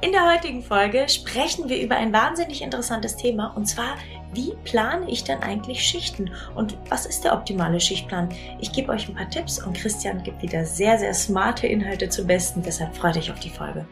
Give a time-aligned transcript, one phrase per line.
[0.00, 3.96] In der heutigen Folge sprechen wir über ein wahnsinnig interessantes Thema und zwar,
[4.32, 8.28] wie plane ich denn eigentlich Schichten und was ist der optimale Schichtplan?
[8.60, 12.28] Ich gebe euch ein paar Tipps und Christian gibt wieder sehr, sehr smarte Inhalte zum
[12.28, 13.88] Besten, deshalb freut euch auf die Folge.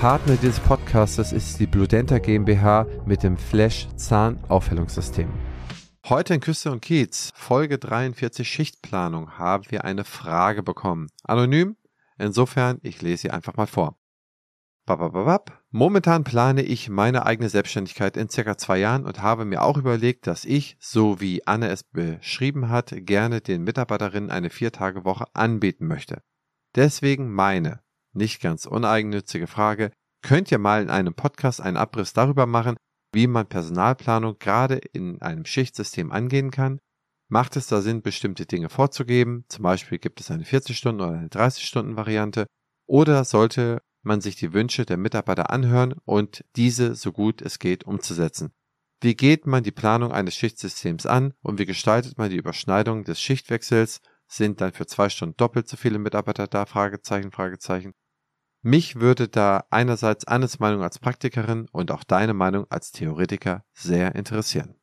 [0.00, 5.28] Partner dieses Podcastes ist die Bludenta GmbH mit dem Flash Zahnaufhellungssystem.
[6.08, 11.08] Heute in Küste und Kiez, Folge 43 Schichtplanung, haben wir eine Frage bekommen.
[11.24, 11.76] Anonym?
[12.16, 13.98] Insofern, ich lese sie einfach mal vor.
[14.86, 15.62] Babababab.
[15.68, 20.26] Momentan plane ich meine eigene Selbstständigkeit in circa zwei Jahren und habe mir auch überlegt,
[20.26, 26.22] dass ich, so wie Anne es beschrieben hat, gerne den Mitarbeiterinnen eine Viertagewoche anbieten möchte.
[26.74, 27.82] Deswegen meine,
[28.12, 29.90] nicht ganz uneigennützige Frage,
[30.22, 32.76] könnt ihr mal in einem Podcast einen Abriss darüber machen,
[33.12, 36.78] wie man Personalplanung gerade in einem Schichtsystem angehen kann?
[37.28, 39.44] Macht es da Sinn, bestimmte Dinge vorzugeben?
[39.48, 42.46] Zum Beispiel gibt es eine 40-Stunden- oder eine 30-Stunden-Variante?
[42.86, 47.84] Oder sollte man sich die Wünsche der Mitarbeiter anhören und diese so gut es geht
[47.84, 48.52] umzusetzen?
[49.00, 53.20] Wie geht man die Planung eines Schichtsystems an und wie gestaltet man die Überschneidung des
[53.20, 54.00] Schichtwechsels?
[54.26, 56.66] Sind dann für zwei Stunden doppelt so viele Mitarbeiter da?
[56.66, 57.94] Fragezeichen, Fragezeichen.
[58.62, 64.14] Mich würde da einerseits Annes Meinung als Praktikerin und auch deine Meinung als Theoretiker sehr
[64.14, 64.74] interessieren.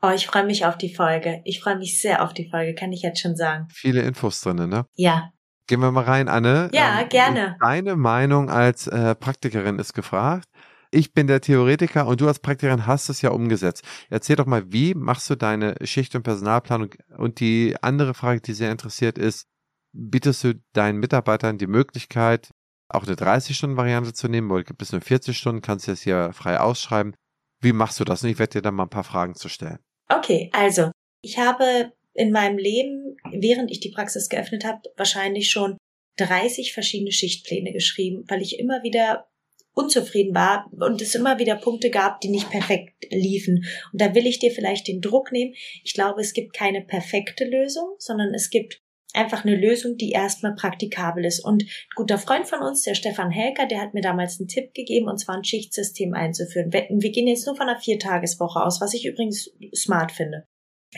[0.00, 1.40] Oh, ich freue mich auf die Folge.
[1.44, 3.66] Ich freue mich sehr auf die Folge, kann ich jetzt schon sagen.
[3.72, 4.86] Viele Infos drin, ne?
[4.94, 5.30] Ja.
[5.66, 6.70] Gehen wir mal rein, Anne.
[6.72, 7.56] Ja, ähm, gerne.
[7.60, 10.48] Deine Meinung als äh, Praktikerin ist gefragt.
[10.92, 13.84] Ich bin der Theoretiker und du als Praktikerin hast es ja umgesetzt.
[14.08, 16.90] Erzähl doch mal, wie machst du deine Schicht- und Personalplanung?
[17.16, 19.48] Und die andere Frage, die sehr interessiert ist,
[19.92, 22.50] bietest du deinen Mitarbeitern die Möglichkeit,
[22.88, 26.32] auch eine 30-Stunden-Variante zu nehmen, oder gibt es nur 40 Stunden, kannst du es hier
[26.32, 27.14] frei ausschreiben.
[27.60, 28.22] Wie machst du das?
[28.22, 29.78] Und ich werde dir dann mal ein paar Fragen zu stellen.
[30.08, 30.90] Okay, also
[31.22, 35.76] ich habe in meinem Leben, während ich die Praxis geöffnet habe, wahrscheinlich schon
[36.18, 39.26] 30 verschiedene Schichtpläne geschrieben, weil ich immer wieder
[39.74, 43.66] unzufrieden war und es immer wieder Punkte gab, die nicht perfekt liefen.
[43.92, 45.54] Und da will ich dir vielleicht den Druck nehmen.
[45.84, 48.80] Ich glaube, es gibt keine perfekte Lösung, sondern es gibt
[49.16, 51.44] einfach eine Lösung, die erstmal praktikabel ist.
[51.44, 54.74] Und ein guter Freund von uns, der Stefan Helker, der hat mir damals einen Tipp
[54.74, 56.72] gegeben, und zwar ein Schichtsystem einzuführen.
[56.72, 60.44] Wir gehen jetzt nur von einer Viertageswoche aus, was ich übrigens smart finde.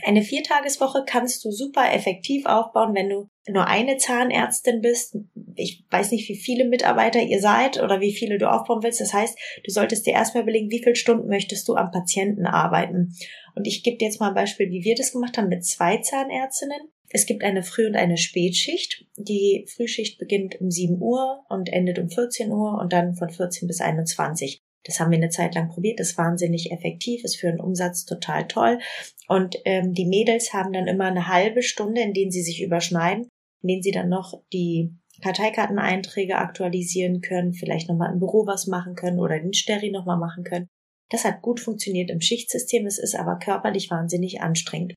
[0.05, 5.17] Eine Viertageswoche kannst du super effektiv aufbauen, wenn du nur eine Zahnärztin bist.
[5.57, 9.01] Ich weiß nicht, wie viele Mitarbeiter ihr seid oder wie viele du aufbauen willst.
[9.01, 13.15] Das heißt, du solltest dir erstmal überlegen, wie viele Stunden möchtest du am Patienten arbeiten.
[13.55, 15.97] Und ich gebe dir jetzt mal ein Beispiel, wie wir das gemacht haben mit zwei
[15.97, 16.93] Zahnärztinnen.
[17.11, 19.07] Es gibt eine Früh- und eine Spätschicht.
[19.17, 23.67] Die Frühschicht beginnt um 7 Uhr und endet um 14 Uhr und dann von 14
[23.67, 24.61] bis 21.
[24.85, 28.05] Das haben wir eine Zeit lang probiert, das ist wahnsinnig effektiv, ist für den Umsatz
[28.05, 28.79] total toll.
[29.27, 33.29] Und ähm, die Mädels haben dann immer eine halbe Stunde, in denen sie sich überschneiden,
[33.63, 38.95] in denen sie dann noch die Karteikarteneinträge aktualisieren können, vielleicht nochmal im Büro was machen
[38.95, 40.69] können oder den Steri nochmal machen können.
[41.11, 44.95] Das hat gut funktioniert im Schichtsystem, es ist aber körperlich wahnsinnig anstrengend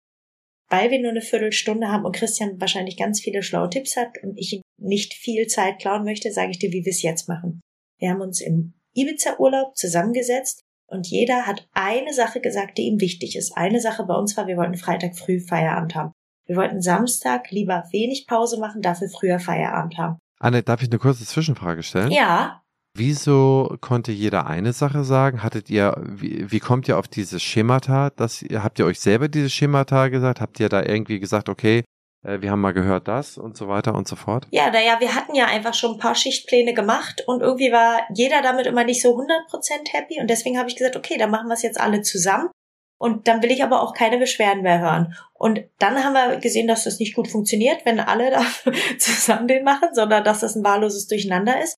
[0.72, 4.38] weil wir nur eine Viertelstunde haben und Christian wahrscheinlich ganz viele schlaue Tipps hat und
[4.38, 7.60] ich nicht viel Zeit klauen möchte, sage ich dir, wie wir es jetzt machen.
[8.00, 13.36] Wir haben uns im Ibiza-Urlaub zusammengesetzt und jeder hat eine Sache gesagt, die ihm wichtig
[13.36, 13.56] ist.
[13.56, 16.14] Eine Sache bei uns war, wir wollten Freitag früh Feierabend haben.
[16.48, 20.20] Wir wollten Samstag lieber wenig Pause machen, dafür früher Feierabend haben.
[20.40, 22.12] Anne, darf ich eine kurze Zwischenfrage stellen?
[22.12, 22.61] Ja.
[22.94, 25.44] Wieso konnte jeder eine Sache sagen?
[25.44, 28.10] Hattet ihr, wie, wie kommt ihr auf dieses Schemata?
[28.10, 30.42] Das, habt ihr euch selber dieses Schemata gesagt?
[30.42, 31.84] Habt ihr da irgendwie gesagt, okay,
[32.24, 34.48] äh, wir haben mal gehört das und so weiter und so fort?
[34.52, 38.42] Ja, naja, wir hatten ja einfach schon ein paar Schichtpläne gemacht und irgendwie war jeder
[38.42, 41.54] damit immer nicht so 100% happy und deswegen habe ich gesagt, okay, dann machen wir
[41.54, 42.50] es jetzt alle zusammen
[42.98, 45.16] und dann will ich aber auch keine Beschwerden mehr hören.
[45.34, 48.44] Und dann haben wir gesehen, dass das nicht gut funktioniert, wenn alle da
[49.00, 51.78] zusammen den machen, sondern dass das ein wahlloses Durcheinander ist.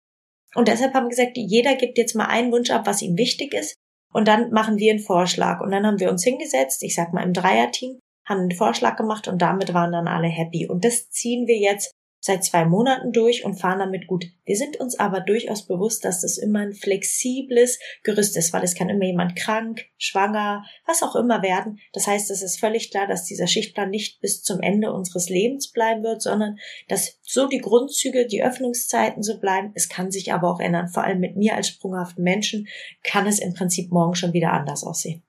[0.55, 3.53] Und deshalb haben wir gesagt, jeder gibt jetzt mal einen Wunsch ab, was ihm wichtig
[3.53, 3.75] ist.
[4.13, 5.61] Und dann machen wir einen Vorschlag.
[5.61, 9.27] Und dann haben wir uns hingesetzt, ich sag mal im Dreierteam, haben einen Vorschlag gemacht
[9.27, 10.67] und damit waren dann alle happy.
[10.67, 11.91] Und das ziehen wir jetzt
[12.25, 14.27] seit zwei Monaten durch und fahren damit gut.
[14.45, 18.75] Wir sind uns aber durchaus bewusst, dass das immer ein flexibles Gerüst ist, weil es
[18.75, 21.79] kann immer jemand krank, schwanger, was auch immer werden.
[21.91, 25.73] Das heißt, es ist völlig klar, dass dieser Schichtplan nicht bis zum Ende unseres Lebens
[25.73, 29.73] bleiben wird, sondern dass so die Grundzüge, die Öffnungszeiten so bleiben.
[29.75, 30.87] Es kann sich aber auch ändern.
[30.87, 32.69] Vor allem mit mir als sprunghaften Menschen
[33.03, 35.23] kann es im Prinzip morgen schon wieder anders aussehen.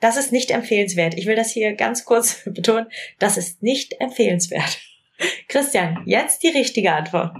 [0.00, 1.14] Das ist nicht empfehlenswert.
[1.16, 2.88] Ich will das hier ganz kurz betonen.
[3.18, 4.78] Das ist nicht empfehlenswert.
[5.48, 7.36] Christian, jetzt die richtige Antwort.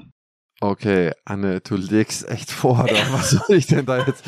[0.60, 3.12] Okay, Anne, du legst echt vor, oder?
[3.12, 4.24] was soll ich denn da jetzt?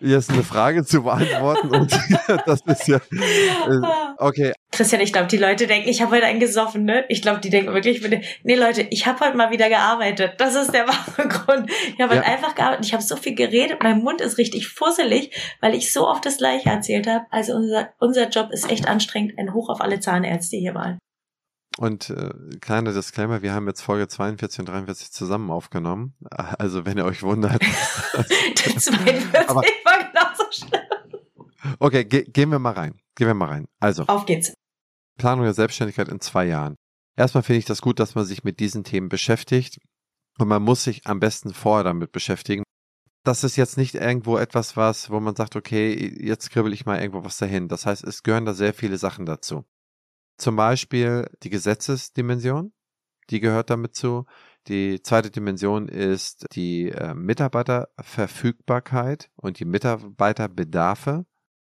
[0.00, 1.92] jetzt eine Frage zu beantworten und
[2.46, 3.80] das ist ja äh,
[4.18, 4.52] okay.
[4.72, 7.04] Christian, ich glaube, die Leute denken, ich habe heute einen gesoffen, ne?
[7.08, 8.02] Ich glaube, die denken wirklich,
[8.44, 10.34] nee Leute, ich habe heute mal wieder gearbeitet.
[10.38, 11.70] Das ist der wahre Grund.
[11.70, 12.22] Ich habe ja.
[12.22, 12.86] halt einfach gearbeitet.
[12.86, 16.38] Ich habe so viel geredet, mein Mund ist richtig fusselig, weil ich so oft das
[16.38, 17.26] Gleiche erzählt habe.
[17.30, 19.38] Also unser unser Job ist echt anstrengend.
[19.38, 20.98] Ein Hoch auf alle Zahnärzte hier mal.
[21.78, 22.30] Und äh,
[22.60, 26.14] kleiner Disclaimer, wir haben jetzt Folge 42 und 43 zusammen aufgenommen.
[26.30, 27.62] Also wenn ihr euch wundert.
[28.22, 30.80] Die 42 aber, war genauso schlimm.
[31.78, 33.00] Okay, ge gehen wir mal rein.
[33.14, 33.66] Gehen wir mal rein.
[33.78, 34.04] Also.
[34.06, 34.52] Auf geht's.
[35.16, 36.76] Planung der Selbstständigkeit in zwei Jahren.
[37.16, 39.78] Erstmal finde ich das gut, dass man sich mit diesen Themen beschäftigt.
[40.38, 42.62] Und man muss sich am besten vorher damit beschäftigen.
[43.24, 46.98] Das ist jetzt nicht irgendwo etwas, was, wo man sagt, okay, jetzt kribbel ich mal
[46.98, 47.68] irgendwo was dahin.
[47.68, 49.64] Das heißt, es gehören da sehr viele Sachen dazu.
[50.40, 52.72] Zum Beispiel die Gesetzesdimension,
[53.28, 54.24] die gehört damit zu.
[54.68, 61.26] Die zweite Dimension ist die äh, Mitarbeiterverfügbarkeit und die Mitarbeiterbedarfe.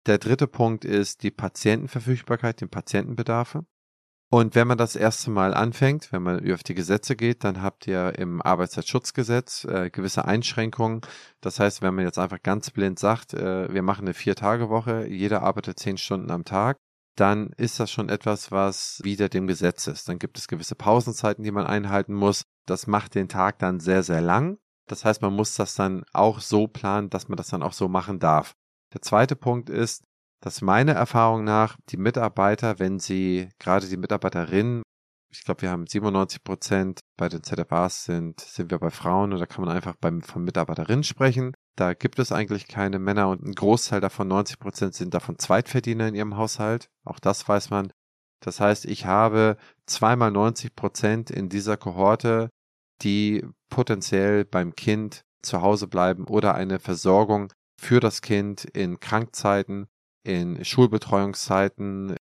[0.06, 3.66] Der dritte Punkt ist die Patientenverfügbarkeit, die Patientenbedarfe.
[4.30, 7.88] Und wenn man das erste Mal anfängt, wenn man auf die Gesetze geht, dann habt
[7.88, 11.02] ihr im Arbeitszeitschutzgesetz äh, gewisse Einschränkungen.
[11.42, 15.42] Das heißt, wenn man jetzt einfach ganz blind sagt, äh, wir machen eine Vier-Tage-Woche, jeder
[15.42, 16.78] arbeitet zehn Stunden am Tag,
[17.16, 20.08] dann ist das schon etwas, was wieder dem Gesetz ist.
[20.08, 22.44] Dann gibt es gewisse Pausenzeiten, die man einhalten muss.
[22.66, 24.58] Das macht den Tag dann sehr, sehr lang.
[24.88, 27.88] Das heißt, man muss das dann auch so planen, dass man das dann auch so
[27.88, 28.56] machen darf.
[28.94, 30.04] Der zweite Punkt ist,
[30.42, 34.81] dass meiner Erfahrung nach die Mitarbeiter, wenn sie, gerade die Mitarbeiterinnen,
[35.31, 39.46] ich glaube, wir haben 97 Prozent bei den ZFAs sind, sind wir bei Frauen da
[39.46, 41.54] kann man einfach beim, von Mitarbeiterinnen sprechen.
[41.77, 46.07] Da gibt es eigentlich keine Männer und ein Großteil davon, 90 Prozent, sind davon Zweitverdiener
[46.07, 46.89] in ihrem Haushalt.
[47.06, 47.91] Auch das weiß man.
[48.41, 52.50] Das heißt, ich habe zweimal 90 Prozent in dieser Kohorte,
[53.01, 59.88] die potenziell beim Kind zu Hause bleiben oder eine Versorgung für das Kind in Krankzeiten,
[60.23, 62.15] in Schulbetreuungszeiten,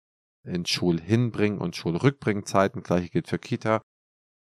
[0.44, 2.82] in Schulhinbringen und Schulrückbringzeiten.
[2.82, 3.81] Gleiche gilt für Kita.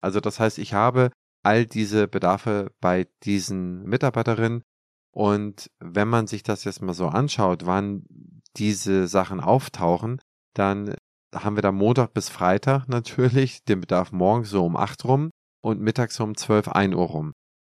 [0.02, 1.10] Also das heißt, ich habe
[1.42, 4.62] all diese Bedarfe bei diesen Mitarbeiterinnen
[5.14, 8.04] und wenn man sich das jetzt mal so anschaut, wann
[8.56, 10.20] diese Sachen auftauchen,
[10.54, 10.96] dann
[11.32, 15.30] haben wir da Montag bis Freitag natürlich den Bedarf morgens so um acht rum
[15.62, 17.32] und mittags um zwölf ein Uhr rum.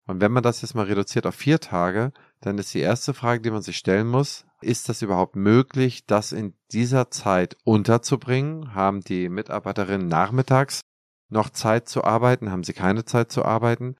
[0.07, 3.43] Und wenn man das jetzt mal reduziert auf vier Tage, dann ist die erste Frage,
[3.43, 8.75] die man sich stellen muss, ist das überhaupt möglich, das in dieser Zeit unterzubringen?
[8.75, 10.83] Haben die Mitarbeiterinnen nachmittags
[11.31, 12.53] noch Zeit zu arbeiten?
[12.53, 13.97] Haben sie keine Zeit zu arbeiten?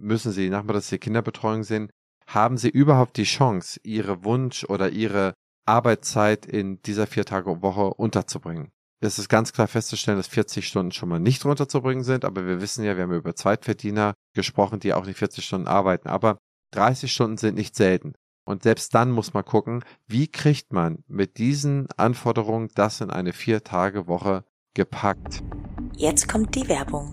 [0.00, 1.92] Müssen sie nachmittags die Kinderbetreuung sehen?
[2.34, 5.34] Haben sie überhaupt die Chance, ihre Wunsch oder ihre
[5.66, 8.70] Arbeitszeit in dieser vier Tage Woche unterzubringen?
[9.00, 12.60] Es ist ganz klar festzustellen, dass 40 Stunden schon mal nicht runterzubringen sind, aber wir
[12.60, 16.38] wissen ja, wir haben über Zweitverdiener gesprochen, die auch nicht 40 Stunden arbeiten, aber
[16.72, 18.14] 30 Stunden sind nicht selten.
[18.44, 23.32] Und selbst dann muss man gucken, wie kriegt man mit diesen Anforderungen das in eine
[23.32, 24.44] Vier-Tage-Woche
[24.74, 25.42] gepackt.
[25.96, 27.12] Jetzt kommt die Werbung.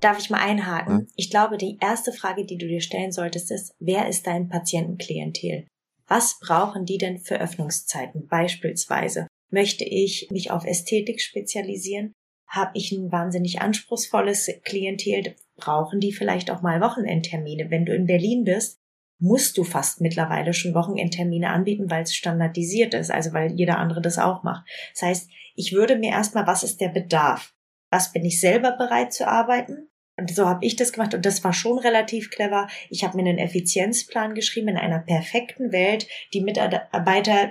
[0.00, 0.98] Darf ich mal einhaken?
[1.00, 1.08] Hm?
[1.16, 5.66] Ich glaube, die erste Frage, die du dir stellen solltest, ist, wer ist dein Patientenklientel?
[6.06, 8.26] Was brauchen die denn für Öffnungszeiten?
[8.26, 12.12] Beispielsweise, möchte ich mich auf Ästhetik spezialisieren?
[12.48, 15.36] Habe ich ein wahnsinnig anspruchsvolles Klientel?
[15.56, 17.70] Brauchen die vielleicht auch mal Wochenendtermine?
[17.70, 18.78] Wenn du in Berlin bist,
[19.20, 24.00] musst du fast mittlerweile schon Wochenendtermine anbieten, weil es standardisiert ist, also weil jeder andere
[24.00, 24.66] das auch macht.
[24.94, 27.54] Das heißt, ich würde mir erstmal, was ist der Bedarf?
[27.90, 29.89] Was bin ich selber bereit zu arbeiten?
[30.20, 32.68] Und so habe ich das gemacht und das war schon relativ clever.
[32.90, 36.06] Ich habe mir einen Effizienzplan geschrieben in einer perfekten Welt.
[36.34, 37.50] Die Mitarbeiter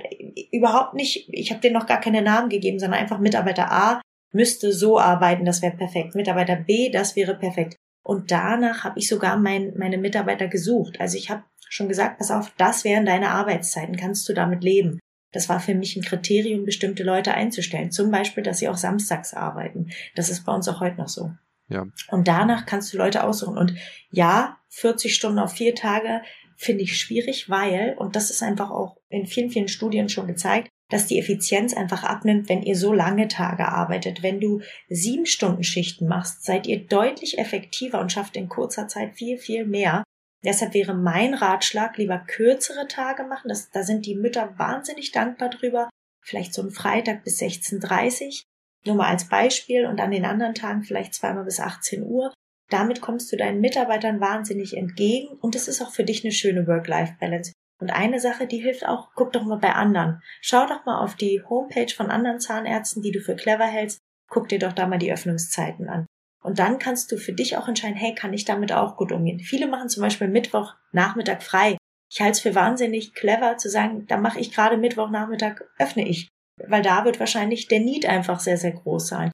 [0.51, 4.71] überhaupt nicht, ich habe denen noch gar keine Namen gegeben, sondern einfach Mitarbeiter A müsste
[4.71, 6.15] so arbeiten, das wäre perfekt.
[6.15, 7.75] Mitarbeiter B, das wäre perfekt.
[8.03, 10.99] Und danach habe ich sogar mein, meine Mitarbeiter gesucht.
[10.99, 14.99] Also ich habe schon gesagt, pass auf, das wären deine Arbeitszeiten, kannst du damit leben.
[15.31, 17.91] Das war für mich ein Kriterium, bestimmte Leute einzustellen.
[17.91, 19.89] Zum Beispiel, dass sie auch samstags arbeiten.
[20.15, 21.31] Das ist bei uns auch heute noch so.
[21.69, 21.87] Ja.
[22.09, 23.57] Und danach kannst du Leute aussuchen.
[23.57, 23.75] Und
[24.11, 26.21] ja, 40 Stunden auf vier Tage
[26.57, 30.69] finde ich schwierig, weil, und das ist einfach auch in vielen, vielen Studien schon gezeigt,
[30.89, 34.23] dass die Effizienz einfach abnimmt, wenn ihr so lange Tage arbeitet.
[34.23, 39.15] Wenn du sieben Stunden Schichten machst, seid ihr deutlich effektiver und schafft in kurzer Zeit
[39.15, 40.03] viel, viel mehr,
[40.43, 43.49] Deshalb wäre mein Ratschlag, lieber kürzere Tage machen.
[43.49, 45.89] Das, da sind die Mütter wahnsinnig dankbar drüber.
[46.21, 48.43] Vielleicht so ein Freitag bis 16.30
[48.85, 52.33] nur mal als Beispiel und an den anderen Tagen vielleicht zweimal bis 18 Uhr.
[52.69, 56.67] Damit kommst du deinen Mitarbeitern wahnsinnig entgegen und es ist auch für dich eine schöne
[56.67, 57.51] Work-Life-Balance.
[57.81, 60.21] Und eine Sache, die hilft auch, guck doch mal bei anderen.
[60.41, 63.99] Schau doch mal auf die Homepage von anderen Zahnärzten, die du für clever hältst.
[64.29, 66.05] Guck dir doch da mal die Öffnungszeiten an.
[66.41, 69.39] Und dann kannst du für dich auch entscheiden, hey, kann ich damit auch gut umgehen?
[69.39, 71.77] Viele machen zum Beispiel Mittwoch Nachmittag frei.
[72.11, 76.27] Ich halte es für wahnsinnig clever zu sagen, da mache ich gerade Mittwochnachmittag, öffne ich.
[76.67, 79.31] Weil da wird wahrscheinlich der Need einfach sehr, sehr groß sein.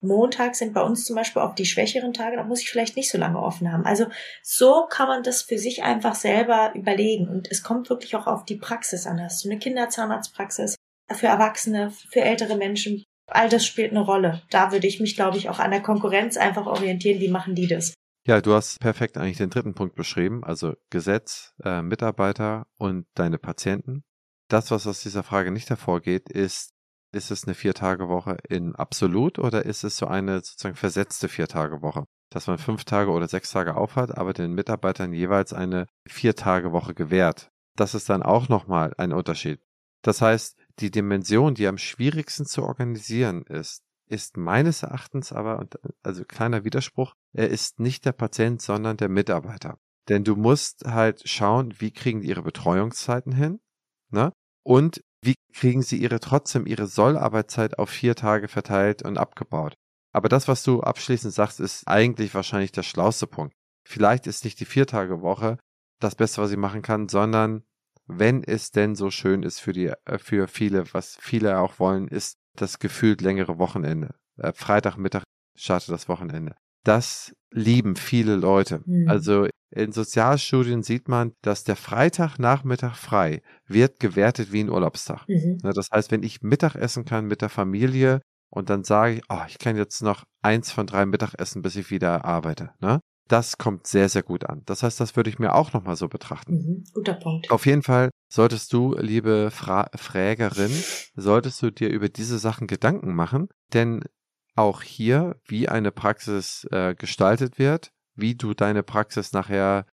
[0.00, 3.10] Montag sind bei uns zum Beispiel auch die schwächeren Tage, da muss ich vielleicht nicht
[3.10, 3.84] so lange offen haben.
[3.84, 4.06] Also
[4.42, 7.28] so kann man das für sich einfach selber überlegen.
[7.28, 9.20] Und es kommt wirklich auch auf die Praxis an.
[9.20, 10.76] Hast du eine Kinderzahnarztpraxis
[11.10, 13.02] für Erwachsene, für ältere Menschen?
[13.28, 14.42] All das spielt eine Rolle.
[14.50, 17.20] Da würde ich mich, glaube ich, auch an der Konkurrenz einfach orientieren.
[17.20, 17.92] Wie machen die das?
[18.26, 23.38] Ja, du hast perfekt eigentlich den dritten Punkt beschrieben, also Gesetz, äh, Mitarbeiter und deine
[23.38, 24.04] Patienten.
[24.48, 26.72] Das, was aus dieser Frage nicht hervorgeht, ist,
[27.12, 32.04] ist es eine Vier-Tage-Woche in absolut oder ist es so eine sozusagen versetzte Vier-Tage-Woche?
[32.30, 37.50] Dass man fünf Tage oder sechs Tage aufhat, aber den Mitarbeitern jeweils eine Vier-Tage-Woche gewährt.
[37.76, 39.60] Das ist dann auch nochmal ein Unterschied.
[40.02, 45.66] Das heißt, die Dimension, die am schwierigsten zu organisieren ist, ist meines Erachtens aber,
[46.02, 49.78] also kleiner Widerspruch, er ist nicht der Patient, sondern der Mitarbeiter.
[50.08, 53.60] Denn du musst halt schauen, wie kriegen die ihre Betreuungszeiten hin,
[54.10, 54.32] ne?
[54.64, 59.74] Und wie kriegen sie ihre trotzdem ihre Sollarbeitszeit auf vier Tage verteilt und abgebaut?
[60.12, 63.54] Aber das, was du abschließend sagst, ist eigentlich wahrscheinlich der schlauste Punkt.
[63.86, 65.58] Vielleicht ist nicht die Viertagewoche
[66.00, 67.64] das Beste, was sie machen kann, sondern
[68.06, 72.08] wenn es denn so schön ist für die, äh, für viele, was viele auch wollen,
[72.08, 74.14] ist das gefühlt längere Wochenende.
[74.36, 75.24] Äh, Freitagmittag
[75.56, 76.56] startet das Wochenende.
[76.84, 78.82] Das lieben viele Leute.
[78.86, 79.08] Mhm.
[79.08, 85.28] Also in Sozialstudien sieht man, dass der Freitagnachmittag frei wird gewertet wie ein Urlaubstag.
[85.28, 85.58] Mhm.
[85.62, 88.20] Das heißt, wenn ich Mittag essen kann mit der Familie
[88.50, 91.90] und dann sage ich, oh, ich kann jetzt noch eins von drei Mittagessen, bis ich
[91.90, 92.70] wieder arbeite.
[92.80, 93.00] Ne?
[93.28, 94.62] Das kommt sehr, sehr gut an.
[94.64, 96.54] Das heißt, das würde ich mir auch nochmal so betrachten.
[96.54, 97.50] Mhm, guter Punkt.
[97.50, 100.72] Auf jeden Fall solltest du, liebe Fra Frägerin,
[101.14, 104.02] solltest du dir über diese Sachen Gedanken machen, denn
[104.56, 109.86] auch hier, wie eine Praxis äh, gestaltet wird, wie du deine Praxis nachher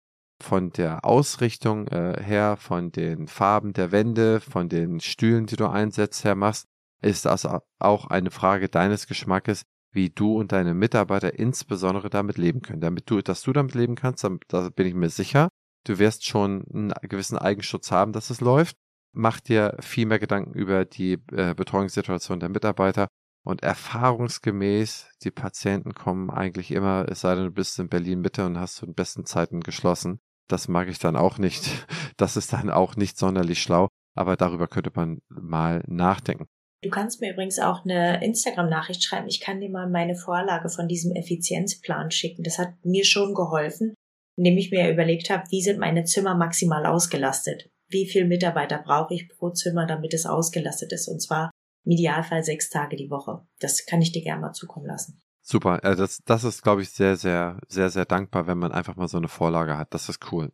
[0.42, 5.66] von der Ausrichtung äh, her, von den Farben der Wände, von den Stühlen, die du
[5.66, 6.66] einsetzt, her machst,
[7.00, 7.46] ist das
[7.80, 9.62] auch eine Frage deines Geschmackes,
[9.92, 12.80] wie du und deine Mitarbeiter insbesondere damit leben können.
[12.80, 15.48] Damit du, dass du damit leben kannst, da bin ich mir sicher.
[15.84, 18.76] Du wirst schon einen gewissen Eigenschutz haben, dass es läuft.
[19.14, 23.08] Mach dir viel mehr Gedanken über die äh, Betreuungssituation der Mitarbeiter
[23.44, 28.46] und erfahrungsgemäß, die Patienten kommen eigentlich immer, es sei denn, du bist in Berlin Mitte
[28.46, 30.20] und hast zu den besten Zeiten geschlossen.
[30.48, 31.64] Das mag ich dann auch nicht.
[32.18, 36.46] Das ist dann auch nicht sonderlich schlau, aber darüber könnte man mal nachdenken.
[36.82, 39.28] Du kannst mir übrigens auch eine Instagram-Nachricht schreiben.
[39.28, 42.42] Ich kann dir mal meine Vorlage von diesem Effizienzplan schicken.
[42.42, 43.94] Das hat mir schon geholfen,
[44.36, 47.70] indem ich mir überlegt habe, wie sind meine Zimmer maximal ausgelastet?
[47.88, 51.08] Wie viel Mitarbeiter brauche ich pro Zimmer, damit es ausgelastet ist?
[51.08, 51.50] Und zwar
[51.84, 53.46] im Idealfall sechs Tage die Woche.
[53.60, 55.20] Das kann ich dir gerne mal zukommen lassen.
[55.40, 59.08] Super, das, das ist, glaube ich, sehr, sehr, sehr, sehr dankbar, wenn man einfach mal
[59.08, 59.92] so eine Vorlage hat.
[59.92, 60.52] Das ist cool.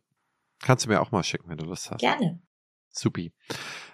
[0.61, 1.99] Kannst du mir auch mal schicken, wenn du Lust hast.
[1.99, 2.41] Gerne.
[2.91, 3.31] Supi.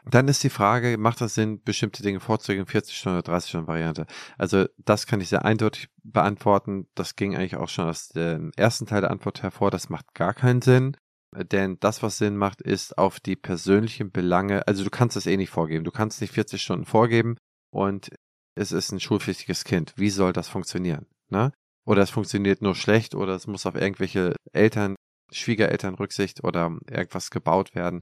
[0.05, 3.67] Dann ist die Frage, macht das Sinn, bestimmte Dinge vorzugehen, 40 Stunden oder 30 Stunden
[3.67, 4.05] Variante?
[4.37, 6.87] Also das kann ich sehr eindeutig beantworten.
[6.95, 9.69] Das ging eigentlich auch schon aus dem ersten Teil der Antwort hervor.
[9.69, 10.95] Das macht gar keinen Sinn.
[11.43, 15.37] Denn das, was Sinn macht, ist auf die persönlichen Belange, also du kannst es eh
[15.37, 15.83] nicht vorgeben.
[15.83, 17.37] Du kannst nicht 40 Stunden vorgeben
[17.71, 18.09] und
[18.55, 19.93] es ist ein schulpflichtiges Kind.
[19.97, 21.07] Wie soll das funktionieren?
[21.29, 21.51] Ne?
[21.85, 24.95] Oder es funktioniert nur schlecht oder es muss auf irgendwelche Eltern,
[25.31, 27.99] Schwiegereltern Rücksicht oder irgendwas gebaut werden.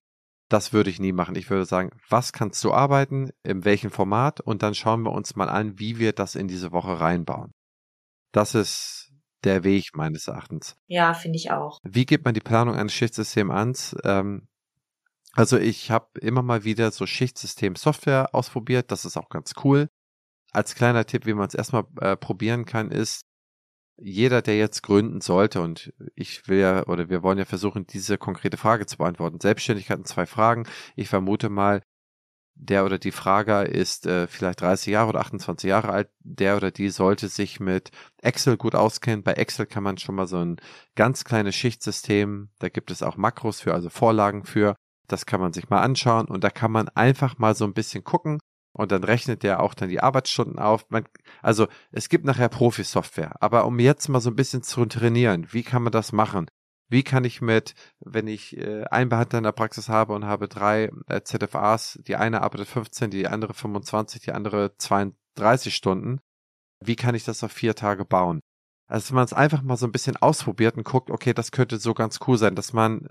[0.49, 1.35] Das würde ich nie machen.
[1.35, 5.35] Ich würde sagen, was kannst du arbeiten, in welchem Format und dann schauen wir uns
[5.35, 7.51] mal an, wie wir das in diese Woche reinbauen.
[8.31, 9.02] Das ist
[9.43, 10.75] der Weg meines Erachtens.
[10.87, 11.79] Ja, finde ich auch.
[11.83, 14.01] Wie geht man die Planung eines Schichtsystems an?
[14.03, 14.47] Ähm,
[15.33, 18.91] also ich habe immer mal wieder so Schichtsystem-Software ausprobiert.
[18.91, 19.89] Das ist auch ganz cool.
[20.51, 23.25] Als kleiner Tipp, wie man es erstmal äh, probieren kann, ist,
[23.97, 28.17] jeder, der jetzt gründen sollte, und ich will ja, oder wir wollen ja versuchen, diese
[28.17, 29.39] konkrete Frage zu beantworten.
[29.39, 30.67] Selbstständigkeit in zwei Fragen.
[30.95, 31.83] Ich vermute mal,
[32.55, 36.09] der oder die Frager ist äh, vielleicht 30 Jahre oder 28 Jahre alt.
[36.19, 37.91] Der oder die sollte sich mit
[38.21, 39.23] Excel gut auskennen.
[39.23, 40.57] Bei Excel kann man schon mal so ein
[40.95, 44.75] ganz kleines Schichtsystem, da gibt es auch Makros für, also Vorlagen für.
[45.07, 48.03] Das kann man sich mal anschauen und da kann man einfach mal so ein bisschen
[48.03, 48.39] gucken
[48.73, 50.85] und dann rechnet der auch dann die Arbeitsstunden auf.
[50.89, 51.05] Man,
[51.41, 55.63] also es gibt nachher Profi-Software, aber um jetzt mal so ein bisschen zu trainieren, wie
[55.63, 56.47] kann man das machen?
[56.93, 60.47] Wie kann ich mit, wenn ich äh, einen Behandler in der Praxis habe und habe
[60.47, 66.19] drei äh, ZFAs, die eine arbeitet 15, die andere 25, die andere 32 Stunden,
[66.85, 68.41] wie kann ich das auf vier Tage bauen?
[68.85, 71.77] Also, dass man es einfach mal so ein bisschen ausprobiert und guckt, okay, das könnte
[71.77, 73.07] so ganz cool sein, dass man,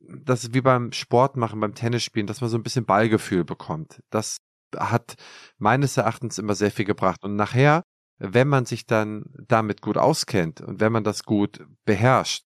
[0.00, 4.02] das ist wie beim Sport machen, beim Tennisspielen, dass man so ein bisschen Ballgefühl bekommt.
[4.10, 4.38] Das
[4.76, 5.14] hat
[5.56, 7.22] meines Erachtens immer sehr viel gebracht.
[7.22, 7.84] Und nachher,
[8.18, 12.47] wenn man sich dann damit gut auskennt und wenn man das gut beherrscht,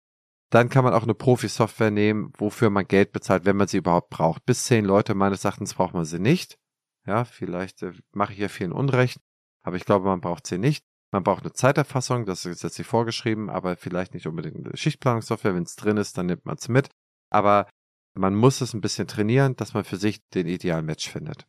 [0.56, 4.10] dann kann man auch eine Profi-Software nehmen, wofür man Geld bezahlt, wenn man sie überhaupt
[4.10, 4.46] braucht.
[4.46, 6.58] Bis zehn Leute meines Erachtens braucht man sie nicht.
[7.06, 9.20] Ja, vielleicht äh, mache ich hier vielen Unrecht,
[9.64, 10.86] aber ich glaube, man braucht sie nicht.
[11.12, 15.56] Man braucht eine Zeiterfassung, das ist gesetzlich vorgeschrieben, aber vielleicht nicht unbedingt eine Schichtplanungssoftware.
[15.56, 16.90] Wenn es drin ist, dann nimmt man es mit.
[17.30, 17.68] Aber
[18.14, 21.46] man muss es ein bisschen trainieren, dass man für sich den idealen Match findet.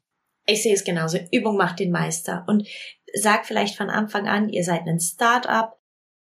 [0.46, 1.18] Ich sehe es genauso.
[1.32, 2.44] Übung macht den Meister.
[2.48, 2.66] Und
[3.14, 5.75] sag vielleicht von Anfang an, ihr seid ein Start-up,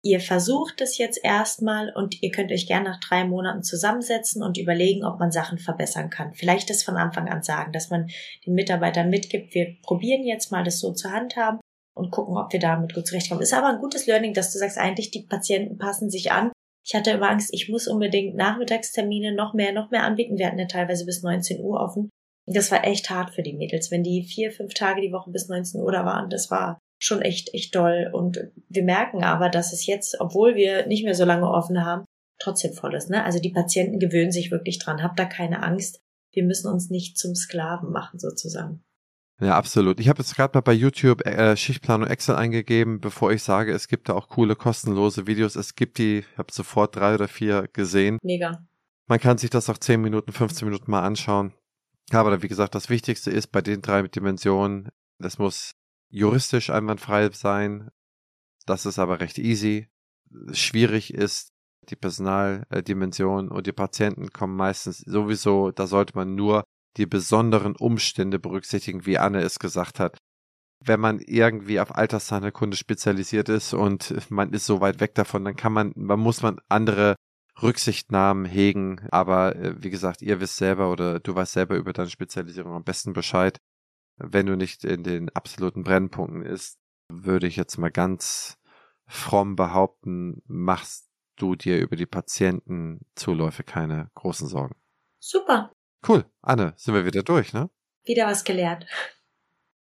[0.04, 4.58] ihr versucht es jetzt erstmal und ihr könnt euch gerne nach drei Monaten zusammensetzen und
[4.58, 6.34] überlegen, ob man Sachen verbessern kann.
[6.34, 8.10] Vielleicht das von Anfang an sagen, dass man
[8.46, 11.60] den Mitarbeitern mitgibt, wir probieren jetzt mal das so zu handhaben
[11.96, 13.42] und gucken, ob wir damit gut zurechtkommen.
[13.42, 16.52] Ist aber ein gutes Learning, dass du sagst, eigentlich die Patienten passen sich an.
[16.86, 20.38] Ich hatte immer Angst, ich muss unbedingt Nachmittagstermine noch mehr, noch mehr anbieten.
[20.38, 22.10] Wir hatten ja teilweise bis 19 Uhr offen.
[22.46, 25.48] Das war echt hart für die Mädels, wenn die vier, fünf Tage die Woche bis
[25.48, 26.30] 19 Uhr da waren.
[26.30, 28.10] Das war schon echt, echt doll.
[28.14, 32.06] Und wir merken aber, dass es jetzt, obwohl wir nicht mehr so lange offen haben,
[32.40, 33.10] trotzdem voll ist.
[33.10, 33.24] Ne?
[33.24, 35.04] Also die Patienten gewöhnen sich wirklich dran.
[35.04, 36.00] Habt da keine Angst.
[36.32, 38.82] Wir müssen uns nicht zum Sklaven machen, sozusagen.
[39.42, 40.00] Ja, absolut.
[40.00, 43.88] Ich habe jetzt gerade mal bei YouTube äh, Schichtplanung Excel eingegeben, bevor ich sage, es
[43.88, 45.56] gibt da auch coole kostenlose Videos.
[45.56, 48.20] Es gibt die, ich habe sofort drei oder vier gesehen.
[48.24, 48.66] Mega.
[49.08, 51.54] Man kann sich das auch 10 Minuten, 15 Minuten mal anschauen.
[52.12, 55.74] Aber wie gesagt, das Wichtigste ist bei den drei Dimensionen, es muss
[56.14, 57.90] juristisch einwandfrei sein.
[58.66, 59.90] Das ist aber recht easy.
[60.54, 61.50] Schwierig ist
[61.90, 66.64] die Personaldimension und die Patienten kommen meistens sowieso, da sollte man nur
[66.96, 70.18] die besonderen Umstände berücksichtigen, wie Anne es gesagt hat.
[70.86, 75.56] Wenn man irgendwie auf Altersheilkunde spezialisiert ist und man ist so weit weg davon, dann
[75.56, 77.16] kann man, man muss man andere
[77.62, 79.02] Rücksichtnahmen hegen.
[79.12, 82.84] Aber äh, wie gesagt, ihr wisst selber oder du weißt selber über deine Spezialisierung am
[82.84, 83.58] besten Bescheid.
[84.18, 88.58] Wenn du nicht in den absoluten Brennpunkten ist, würde ich jetzt mal ganz
[89.06, 94.76] fromm behaupten, machst du dir über die Patientenzuläufe keine großen Sorgen.
[95.20, 95.72] Super.
[96.08, 96.26] Cool.
[96.42, 97.70] Anne, sind wir wieder durch, ne?
[98.04, 98.86] Wieder was gelernt.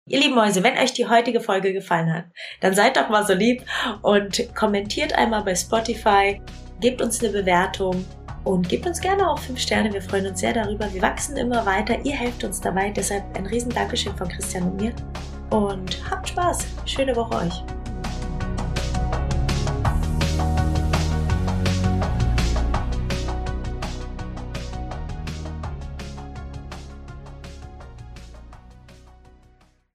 [0.08, 2.26] Ihr lieben Mäuse, wenn euch die heutige Folge gefallen hat,
[2.62, 3.64] dann seid doch mal so lieb
[4.04, 6.40] und kommentiert einmal bei Spotify,
[6.80, 8.06] gebt uns eine Bewertung
[8.46, 9.92] und gebt uns gerne auch fünf Sterne.
[9.92, 10.92] Wir freuen uns sehr darüber.
[10.94, 11.98] Wir wachsen immer weiter.
[12.06, 12.92] Ihr helft uns dabei.
[12.92, 14.94] Deshalb ein riesen Dankeschön von Christian und mir.
[15.50, 16.66] Und habt Spaß.
[16.86, 17.75] Schöne Woche euch.